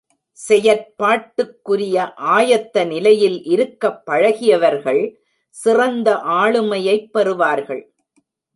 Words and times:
செயற்பாட்டுக்குரிய 0.49 1.97
ஆயத்த 2.29 2.85
நிலையில் 2.87 3.43
இருக்கப் 3.43 4.05
பழகியவர்கள் 4.05 5.15
சிறந்த 5.55 6.15
ஆளுமையைப் 6.15 7.09
பெறுவார்கள். 7.13 7.83